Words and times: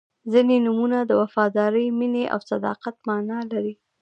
•ځینې 0.31 0.55
نومونه 0.65 0.97
د 1.05 1.11
وفادارۍ، 1.21 1.85
مینې 1.99 2.23
او 2.33 2.39
صداقت 2.49 2.95
معنا 3.07 3.39
لري. 3.51 3.73